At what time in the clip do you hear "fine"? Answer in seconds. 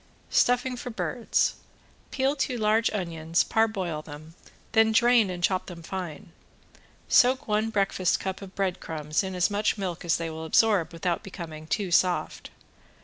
5.83-6.31